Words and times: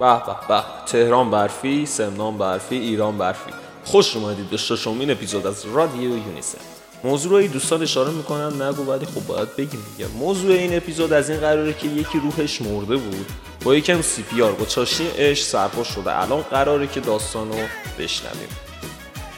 به 0.00 0.22
به 0.26 0.48
به. 0.48 0.62
تهران 0.86 1.30
برفی 1.30 1.86
سمنان 1.86 2.38
برفی 2.38 2.76
ایران 2.76 3.18
برفی. 3.18 3.50
خوش 3.84 4.16
اومدید 4.16 4.50
به 4.50 4.56
ششمین 4.56 5.10
اپیزود 5.10 5.46
از 5.46 5.64
رادیو 5.64 6.10
یونیسف. 6.10 6.58
موضوعی 7.04 7.48
دوستان 7.48 7.82
اشاره 7.82 8.10
می‌کنن 8.10 8.62
نگو 8.62 8.84
ولی 8.84 9.06
خب 9.06 9.26
باید 9.26 9.56
بگیم 9.56 9.86
دیگه. 9.96 10.10
موضوع 10.10 10.52
این 10.52 10.76
اپیزود 10.76 11.12
از 11.12 11.30
این 11.30 11.40
قراره 11.40 11.72
که 11.72 11.86
یکی 11.86 12.18
روحش 12.18 12.62
مرده 12.62 12.96
بود. 12.96 13.26
با 13.64 13.74
یکم 13.74 14.02
سی 14.02 14.22
پی 14.22 14.42
آر 14.42 14.52
با 14.52 14.64
چاشنی 14.66 15.06
عشق 15.18 15.44
سرپا 15.44 15.84
شده. 15.84 16.22
الان 16.22 16.42
قراره 16.42 16.86
که 16.86 17.00
داستان 17.00 17.48
رو 17.48 17.58
بشنویم. 17.98 18.48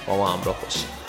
با 0.07 0.17
ما 0.17 0.29
همراه 0.29 0.57
باشید. 0.63 1.06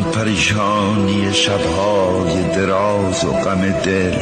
آن 0.00 0.10
پریشانی 0.10 1.34
شبهای 1.34 2.42
دراز 2.56 3.24
و 3.24 3.32
غم 3.32 3.60
دل 3.70 4.14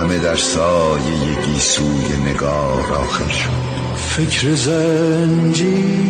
همه 0.00 0.18
در 0.18 0.36
سایه 0.36 1.14
یکی 1.32 1.60
سوی 1.60 2.16
نگار 2.26 2.92
آخر 2.92 3.28
شد. 3.28 3.50
فکر 3.96 4.54
زنجیری 4.54 6.04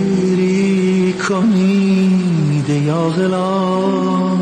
کنید 1.28 2.68
یا 2.68 3.08
غلام 3.08 4.40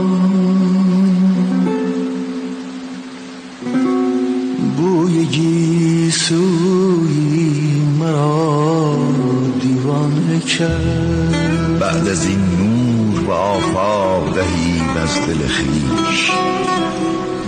بوی 4.76 5.24
گیسوی 5.24 6.38
مرا 8.00 8.96
دیوانه 9.60 10.40
کرد. 10.40 11.78
بعد 11.80 12.08
از 12.08 12.26
این 12.26 12.77
و 13.28 13.30
آفاق 13.30 14.34
دهید 14.34 14.96
از 14.96 15.26
دل 15.26 15.46
خیش 15.46 16.30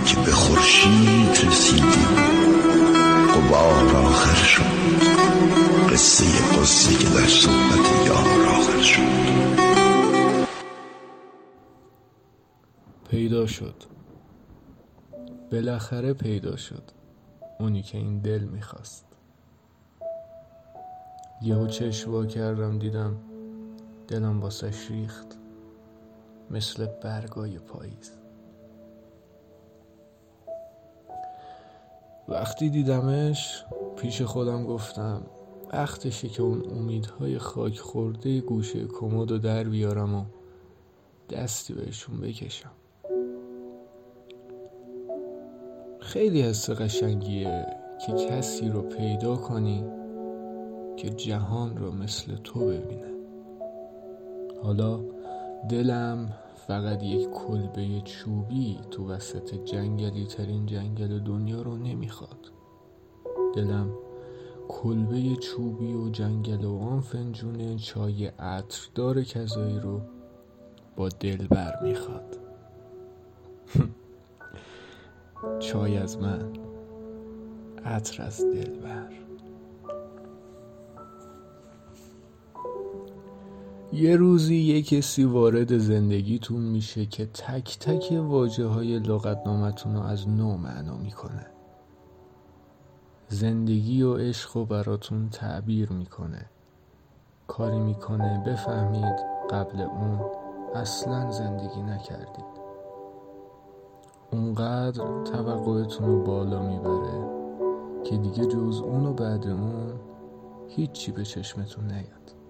که 0.05 0.15
به 0.25 0.31
خورشید 0.31 1.29
رسیدی 1.29 2.05
قبار 3.35 3.95
آخر 3.95 4.43
شد. 4.43 4.63
قصه 5.93 6.25
قصه 6.61 6.97
که 6.97 7.09
در 7.09 7.27
صحبت 7.27 8.07
یار 8.07 8.47
آخر 8.47 8.81
شد. 8.81 9.01
پیدا 13.09 13.47
شد. 13.47 13.83
بالاخره 15.51 16.13
پیدا 16.13 16.55
شد. 16.55 16.83
اونی 17.59 17.81
که 17.81 17.97
این 17.97 18.19
دل 18.19 18.43
می‌خواست. 18.43 19.05
یهو 21.41 21.67
چشم 21.67 22.11
وا 22.11 22.25
کردم 22.25 22.79
دیدم 22.79 23.15
دلم 24.07 24.41
واسش 24.41 24.91
ریخت. 24.91 25.40
مثل 26.51 26.85
برگای 26.85 27.59
پاییز. 27.59 28.11
وقتی 32.27 32.69
دیدمش 32.69 33.65
پیش 33.97 34.21
خودم 34.21 34.65
گفتم 34.65 35.21
وقتشه 35.73 36.29
که 36.29 36.41
اون 36.41 36.63
امیدهای 36.71 37.39
خاک 37.39 37.79
خورده 37.79 38.41
گوشه 38.41 38.87
کمد 38.87 39.31
و 39.31 39.37
در 39.37 39.63
بیارم 39.63 40.15
و 40.15 40.25
دستی 41.29 41.73
بهشون 41.73 42.21
بکشم. 42.21 42.71
خیلی 45.99 46.41
حس 46.41 46.69
قشنگیه 46.69 47.65
که 48.05 48.13
کسی 48.13 48.69
رو 48.69 48.81
پیدا 48.81 49.35
کنی 49.35 49.83
که 50.97 51.09
جهان 51.09 51.77
رو 51.77 51.91
مثل 51.91 52.35
تو 52.35 52.59
ببینه. 52.59 53.11
حالا 54.63 54.99
دلم 55.69 56.33
فقط 56.67 57.03
یک 57.03 57.29
کلبه 57.29 58.01
چوبی 58.05 58.79
تو 58.91 59.09
وسط 59.09 59.55
جنگلی 59.65 60.25
ترین 60.25 60.65
جنگل 60.65 61.19
دنیا 61.19 61.61
رو 61.61 61.77
نمی‌خواد. 61.77 62.51
دلم 63.55 63.89
کلبه 64.67 65.35
چوبی 65.35 65.93
و 65.93 66.09
جنگل 66.09 66.65
و 66.65 66.77
آن 66.77 67.01
فنجون 67.01 67.77
چای 67.77 68.25
عطردار 68.25 69.23
کذایی 69.23 69.79
رو 69.79 70.01
با 70.95 71.09
دلبر 71.09 71.83
می‌خواد. 71.83 72.37
چای 75.59 75.97
از 75.97 76.17
من 76.17 76.53
عطر 77.85 78.23
از 78.23 78.45
دلبر. 78.45 79.30
یه 83.93 84.15
روزی 84.15 84.55
یه 84.55 84.81
کسی 84.81 85.23
وارد 85.23 85.77
زندگیتون 85.77 86.61
میشه 86.61 87.05
که 87.05 87.25
تک 87.25 87.79
تک 87.79 88.11
واجه 88.11 88.65
های 88.65 88.99
لغتنامتون 88.99 89.95
رو 89.95 90.01
از 90.01 90.29
نو 90.29 90.57
معنا 90.57 90.97
می‌کنه. 90.97 91.45
زندگی 93.27 94.01
و 94.01 94.17
عشق 94.17 94.57
و 94.57 94.65
براتون 94.65 95.29
تعبیر 95.29 95.91
می‌کنه. 95.91 96.45
کاری 97.47 97.79
می‌کنه 97.79 98.43
بفهمید 98.47 99.15
قبل 99.49 99.81
اون 99.81 100.19
اصلا 100.75 101.31
زندگی 101.31 101.81
نکردید. 101.81 102.61
اونقدر 104.31 105.23
توقعتون 105.23 106.07
رو 106.07 106.23
بالا 106.23 106.61
می‌بره 106.61 107.29
که 108.03 108.17
دیگه 108.17 108.45
جز 108.45 108.81
اون 108.81 109.05
و 109.05 109.13
بعد 109.13 109.47
اون 109.47 109.93
هیچی 110.67 111.11
به 111.11 111.23
چشمتون 111.23 111.85
نیاد. 111.85 112.40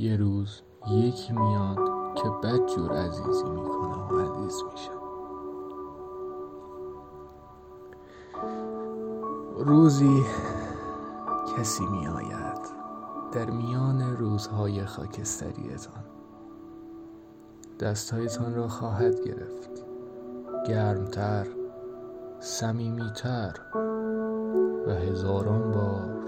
یه 0.00 0.16
روز 0.16 0.62
یکی 0.90 1.32
میاد 1.32 1.78
که 2.14 2.28
بد 2.42 2.66
جور 2.66 2.92
عزیزی 2.92 3.44
می‌کنه 3.44 3.96
و 3.96 4.18
عزیز 4.18 4.62
میشه 4.72 4.90
روزی 9.58 10.22
کسی 11.56 11.86
میآید 11.86 12.60
در 13.32 13.50
میان 13.50 14.16
روزهای 14.16 14.84
خاکستریتان. 14.84 16.04
دستهایتان 17.80 18.54
را 18.54 18.68
خواهد 18.68 19.20
گرفت. 19.24 19.70
گرمتر 20.68 21.46
صمیمیتر 22.40 23.54
و 24.86 24.90
هزاران 24.90 25.72
بار 25.72 26.20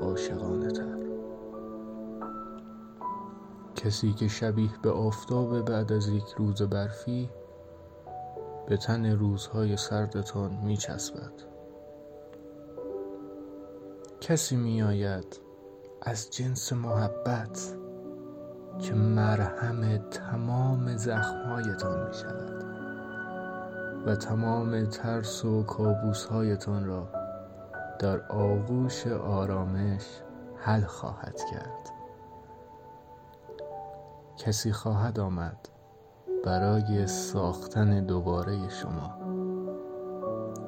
عاشقانه 0.00 0.70
تر 0.70 1.09
کسی 3.84 4.12
که 4.12 4.28
شبیه 4.28 4.70
به 4.82 4.90
آفتاب 4.90 5.64
بعد 5.64 5.92
از 5.92 6.08
یک 6.08 6.28
روز 6.36 6.62
برفی 6.62 7.30
به 8.66 8.76
تن 8.76 9.06
روزهای 9.06 9.76
سردتان 9.76 10.52
می 10.64 10.76
چسبد 10.76 11.32
کسی 14.20 14.56
می 14.56 14.82
آید 14.82 15.40
از 16.02 16.30
جنس 16.30 16.72
محبت 16.72 17.74
که 18.78 18.94
مرهم 18.94 19.98
تمام 20.10 20.96
زخمهایتان 20.96 22.08
می 22.08 22.14
شود 22.14 22.64
و 24.06 24.16
تمام 24.16 24.84
ترس 24.84 25.44
و 25.44 25.62
کابوسهایتان 25.62 26.84
را 26.84 27.08
در 27.98 28.20
آغوش 28.26 29.06
آرامش 29.06 30.06
حل 30.56 30.84
خواهد 30.84 31.40
کرد. 31.50 31.99
کسی 34.40 34.72
خواهد 34.72 35.20
آمد 35.20 35.68
برای 36.44 37.06
ساختن 37.06 38.06
دوباره 38.06 38.68
شما 38.68 39.18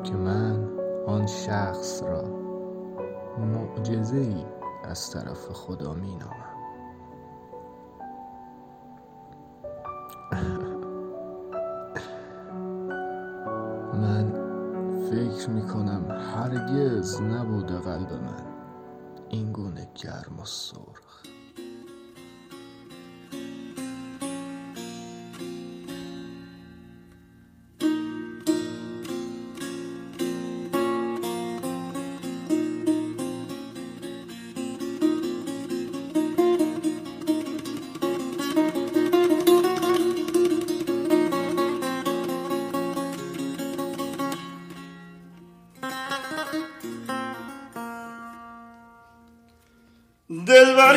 که 0.05 0.15
من 0.15 0.69
آن 1.06 1.27
شخص 1.27 2.03
را 2.03 2.22
معجزه 3.38 4.16
ای 4.16 4.44
از 4.84 5.10
طرف 5.10 5.49
خدا 5.53 5.94
می 5.94 6.16
نامم 6.16 6.53
من 14.03 14.33
فکر 15.10 15.51
می 15.51 15.63
کنم 15.66 16.10
هرگز 16.10 17.21
نبوده 17.21 17.78
قلب 17.78 18.13
من 18.13 18.47
این 19.28 19.53
گونه 19.53 19.89
گرم 19.95 20.41
و 20.41 20.45
سرخ. 20.45 21.02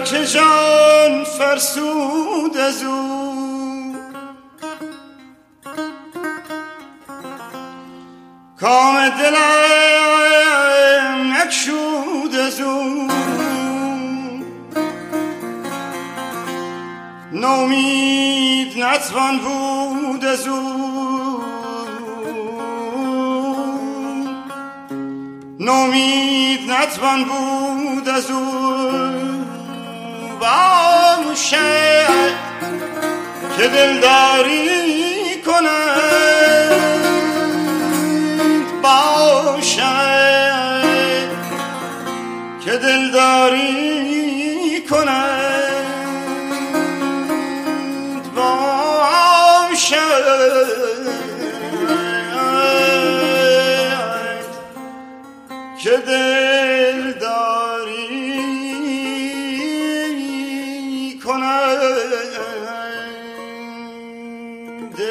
که 0.05 0.25
جان 0.25 1.23
فرسود 1.23 2.57
از 2.57 2.83
او. 2.83 3.95
کام 8.59 9.09
دلم 9.09 10.53
نکشود 11.33 12.35
از 12.35 12.61
او. 12.61 13.07
نومید 17.31 18.83
نتوان 18.83 19.39
بود 19.39 20.25
از 20.25 20.47
او. 20.47 21.43
نومید 25.59 26.71
نتوان 26.71 27.23
بود 27.23 28.09
از 28.09 28.31
او. 28.31 29.54
با 30.45 31.33
شد 31.35 32.35
که 33.57 33.67
دلداری 33.67 35.41
کند 35.45 36.71
باشد 38.81 39.85
که 42.65 42.71
دلداری 42.71 43.94
گفتی 64.95 65.07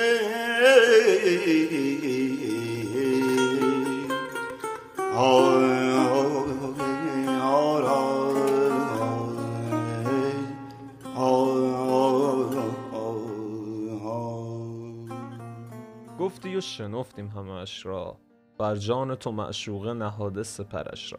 و 16.57 16.61
شنفتیم 16.61 17.29
همش 17.29 17.87
را 17.87 18.17
بر 18.59 18.75
جان 18.75 19.15
تو 19.15 19.33
معشوقه 19.33 19.93
نهاده 19.93 20.43
سپرش 20.43 21.13
را 21.13 21.19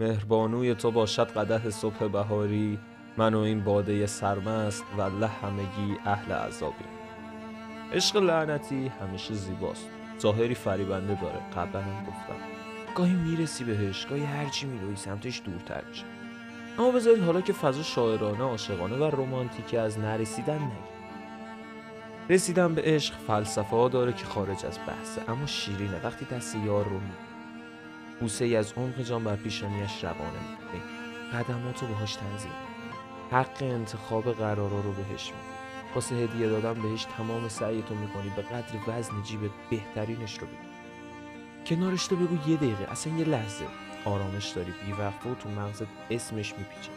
مهربانوی 0.00 0.74
تو 0.74 0.90
باشد 0.90 1.30
قدح 1.30 1.70
صبح 1.70 2.08
بهاری 2.08 2.78
من 3.16 3.34
و 3.34 3.38
این 3.38 3.64
باده 3.64 4.06
سرمست 4.06 4.84
والله 4.98 5.26
همگی 5.26 5.96
اهل 6.04 6.32
عذابی 6.32 6.97
عشق 7.92 8.16
لعنتی 8.16 8.92
همیشه 9.00 9.34
زیباست. 9.34 9.88
ظاهری 10.20 10.54
فریبنده 10.54 11.20
داره. 11.20 11.40
قبلا 11.56 11.82
هم 11.82 12.04
گفتم. 12.04 12.36
گاهی 12.94 13.12
می‌رسی 13.12 13.64
بهش 13.64 14.06
گاهی 14.06 14.24
هرچی 14.24 14.66
می‌روی 14.66 14.96
سمتش 14.96 15.42
دورتر 15.44 15.82
میشه. 15.88 16.04
اما 16.78 16.90
بذارید 16.90 17.24
حالا 17.24 17.40
که 17.40 17.52
فضا 17.52 17.82
شاعرانه 17.82 18.42
عاشقانه 18.42 18.96
و 18.96 19.04
رمانتیکی 19.04 19.76
از 19.76 19.98
نرسیدن 19.98 20.54
نگیم. 20.54 20.98
رسیدن 22.30 22.74
به 22.74 22.82
عشق 22.84 23.14
فلسفه 23.26 23.76
ها 23.76 23.88
داره 23.88 24.12
که 24.12 24.24
خارج 24.24 24.66
از 24.66 24.78
بحثه 24.86 25.30
اما 25.30 25.46
شیرینه. 25.46 26.00
وقتی 26.04 26.24
دست 26.24 26.56
یار 26.56 26.84
رو 26.84 26.98
می 26.98 27.10
بوسه 28.20 28.44
ای 28.44 28.56
از 28.56 28.72
عمق 28.76 29.02
جان 29.02 29.24
بر 29.24 29.36
پیشانیش 29.36 30.04
روانه 30.04 30.40
می‌کنی. 30.50 30.82
قدماتو 31.32 31.86
باهاش 31.86 32.16
تنظیم. 32.16 32.52
حق 33.32 33.62
انتخاب 33.62 34.32
قرارا 34.32 34.80
رو 34.80 34.92
بهش 34.92 35.26
میدی. 35.26 35.47
واسه 35.98 36.14
هدیه 36.14 36.48
دادن 36.48 36.82
بهش 36.82 37.04
تمام 37.04 37.48
سعیتو 37.48 37.94
می‌کنی. 37.94 38.32
به 38.36 38.42
قدر 38.42 38.74
وزن 38.88 39.22
جیبت 39.22 39.50
بهترینش 39.70 40.38
رو 40.38 40.46
بگی 40.46 40.56
کنارش 41.66 42.06
تو 42.06 42.16
بگو 42.16 42.50
یه 42.50 42.56
دقیقه 42.56 42.92
اصلا 42.92 43.16
یه 43.16 43.24
لحظه. 43.24 43.64
آرامش 44.04 44.48
داری 44.48 44.72
بیوقفه 44.86 45.30
و 45.30 45.34
تو 45.34 45.48
مغزت 45.48 45.86
اسمش 46.10 46.54
میپیچه. 46.58 46.90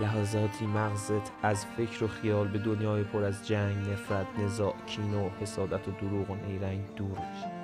لحظاتی 0.00 0.66
مغزت 0.66 1.32
از 1.42 1.66
فکر 1.66 2.04
و 2.04 2.08
خیال 2.08 2.48
به 2.48 2.58
دنیای 2.58 3.04
پر 3.04 3.24
از 3.24 3.46
جنگ، 3.48 3.88
نفرت، 3.88 4.26
نزاع، 4.38 4.74
کینه 4.86 5.26
و 5.26 5.30
حسادت 5.40 5.88
و 5.88 5.90
دروغ 5.90 6.30
و 6.30 6.34
نیرنگ 6.34 6.94
دور 6.96 7.08
میشه. 7.08 7.63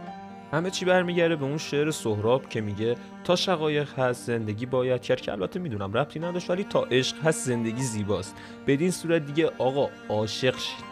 همه 0.52 0.70
چی 0.70 0.84
برمیگرده 0.84 1.36
به 1.36 1.44
اون 1.44 1.58
شعر 1.58 1.90
سهراب 1.90 2.48
که 2.48 2.60
میگه 2.60 2.96
تا 3.24 3.36
شقایق 3.36 3.98
هست 3.98 4.26
زندگی 4.26 4.66
باید 4.66 5.02
کرد 5.02 5.20
که 5.20 5.32
البته 5.32 5.60
می‌دونم 5.60 5.92
ربطی 5.92 6.20
نداشت 6.20 6.50
ولی 6.50 6.64
تا 6.64 6.82
عشق 6.82 7.24
هست 7.24 7.46
زندگی 7.46 7.82
زیباست. 7.82 8.36
بدین 8.66 8.90
صورت 8.90 9.26
دیگه 9.26 9.50
آقا 9.58 9.88
عاشق 10.08 10.58
شید. 10.58 10.90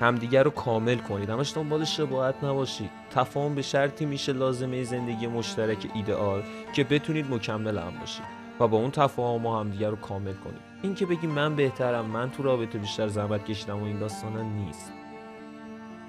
همدیگر 0.00 0.42
رو 0.42 0.50
کامل 0.50 0.96
کنید. 0.96 1.30
همش 1.30 1.52
دنبال 1.54 1.84
شباهت 1.84 2.44
نباشید 2.44 2.90
تفاهم 3.10 3.54
به 3.54 3.62
شرطی 3.62 4.06
میشه 4.06 4.32
لازمه 4.32 4.82
زندگی 4.82 5.26
مشترک 5.26 5.90
ایدئال 5.94 6.42
که 6.74 6.84
بتونید 6.84 7.26
مکمل 7.30 7.78
هم 7.78 7.92
باشید 8.00 8.24
و 8.60 8.68
با 8.68 8.76
اون 8.76 8.90
تفاهم 8.90 9.46
و 9.46 9.60
همدیگر 9.60 9.90
رو 9.90 9.96
کامل 9.96 10.32
کنید. 10.32 10.60
این 10.82 10.94
که 10.94 11.06
بگی 11.06 11.26
من 11.26 11.56
بهترم 11.56 12.04
من 12.04 12.30
تو 12.30 12.42
رابطه 12.42 12.78
بیشتر 12.78 13.08
زحمت 13.08 13.44
کشیدم 13.44 13.80
و 13.80 13.84
این 13.84 13.98
داستانا 13.98 14.42
نیست. 14.42 14.92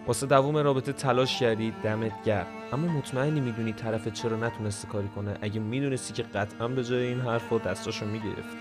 واسه 0.10 0.28
دوام 0.28 0.58
رابطه 0.58 0.94
تلاش 0.94 1.40
کردی؟ 1.40 1.74
دمت 1.84 2.24
گرم. 2.24 2.48
اما 2.74 2.88
مطمئنی 2.88 3.40
می‌دونی 3.40 3.74
طرف 3.74 4.08
چرا 4.08 4.38
نتونسته 4.38 4.88
کاری 4.88 5.08
کنه؟ 5.08 5.38
اگه 5.42 5.60
می‌دونستی 5.60 6.14
که 6.14 6.24
قطعا 6.24 6.68
به 6.68 6.84
جای 6.84 7.08
این 7.08 7.22
حرفا 7.22 7.58
دستاشو 7.58 8.06
می‌گرفت 8.06 8.58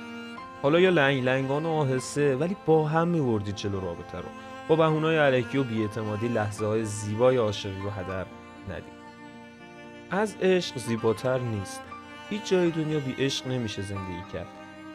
حالا 0.62 0.80
یا 0.80 0.90
لنگ 0.90 1.24
لنگان 1.24 1.66
و 1.66 1.68
آهسته 1.68 2.36
ولی 2.36 2.56
با 2.66 2.88
هم 2.88 3.08
میبردی 3.08 3.52
جلو 3.52 3.80
رابطه 3.80 4.18
رو. 4.18 4.28
با 4.68 4.76
بهونای 4.76 5.16
علکی 5.16 5.58
و 5.58 5.62
بیاعتمادی 5.62 6.28
لحظه 6.28 6.66
های 6.66 6.84
زیبای 6.84 7.36
عاشقی 7.36 7.82
رو 7.82 7.90
هدر 7.90 8.26
ندید 8.70 8.98
از 10.10 10.36
عشق 10.42 10.78
زیباتر 10.78 11.38
نیست. 11.38 11.80
هیچ 12.30 12.50
جای 12.50 12.70
دنیا 12.70 13.00
بی 13.00 13.24
عشق 13.24 13.46
نمیشه 13.46 13.82
زندگی 13.82 14.32
کرد. 14.32 14.46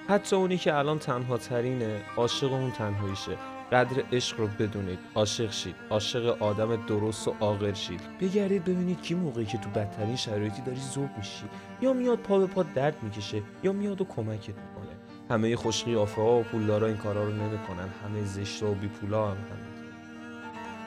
حتی 0.09 0.35
اونی 0.35 0.57
که 0.57 0.75
الان 0.75 0.99
تنها 0.99 1.37
ترینه 1.37 2.01
عاشق 2.17 2.53
اون 2.53 2.71
تنهاییشه. 2.71 3.37
قدر 3.73 4.03
عشق 4.11 4.39
رو 4.39 4.47
بدونید. 4.47 4.99
عاشق 5.15 5.51
شید. 5.51 5.75
عاشق 5.89 6.43
آدم 6.43 6.85
درست 6.85 7.27
و 7.27 7.35
عاقل 7.39 7.73
شید. 7.73 8.01
بگردید 8.21 8.63
ببینید 8.63 9.01
کی 9.01 9.13
موقعی 9.13 9.45
که 9.45 9.57
تو 9.57 9.69
بدترین 9.69 10.15
شرایطی 10.15 10.61
داری 10.61 10.79
ذوب 10.79 11.09
میشی. 11.17 11.45
یا 11.81 11.93
میاد 11.93 12.17
پا 12.19 12.39
به 12.39 12.47
پا 12.47 12.63
درد 12.63 13.03
می‌کشه 13.03 13.41
یا 13.63 13.71
میاد 13.71 14.01
و 14.01 14.05
کمکت 14.05 14.47
می‌کنه. 14.47 14.95
همه 15.29 15.55
خوش 15.55 15.83
قیافه 15.83 16.21
ها 16.21 16.39
و 16.39 16.43
پولدارا 16.43 16.87
این 16.87 16.97
کارا 16.97 17.23
رو 17.23 17.31
نمی‌کنن. 17.31 17.89
همه 18.03 18.25
زشت 18.25 18.63
و 18.63 18.73
بی 18.73 18.87
پولا 18.87 19.27
هم 19.27 19.37
همین 19.37 19.73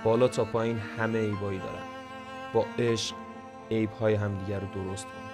بالا 0.04 0.28
تا 0.28 0.44
پایین 0.44 0.78
همه 0.98 1.18
ایبایی 1.18 1.58
دارن. 1.58 1.84
با 2.52 2.66
عشق 2.78 3.14
عیب 3.70 3.90
های 3.90 4.14
همدیگر 4.14 4.60
رو 4.60 4.66
درست 4.74 5.04
کنید 5.04 5.26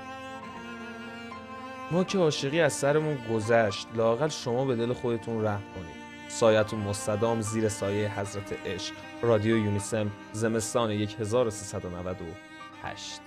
ما 1.91 2.05
که 2.05 2.19
عاشقی 2.19 2.61
از 2.61 2.73
سرمون 2.73 3.19
گذشت 3.35 3.89
لاقل 3.95 4.29
شما 4.29 4.65
به 4.65 4.77
دل 4.77 4.93
خودتون 4.93 5.45
رحم 5.45 5.63
کنید. 5.75 6.12
سایتون 6.33 6.81
مستدام 6.81 7.41
زیر 7.41 7.69
سایه 7.69 8.21
حضرت 8.21 8.67
عشق 8.67 8.95
رادیو 9.23 9.57
یونیسم 9.57 10.11
زمستان 10.33 10.91
1398 10.91 13.21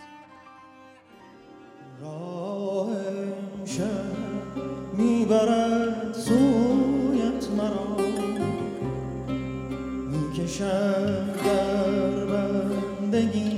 راهم 2.01 3.65
شب 3.65 4.15
می‌برد 4.93 6.13
سویت 6.13 7.49
مرا. 7.57 7.97
می‌کشد 10.09 11.35
در 11.45 12.25
بندگی 12.25 13.54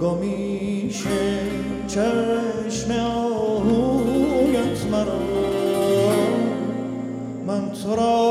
گرگو 0.00 0.14
میشه. 0.14 1.40
چشم 1.88 2.90
آهویت 2.90 4.84
مرا. 4.92 5.20
من 7.46 7.70
تو 7.70 7.96
را 7.96 8.25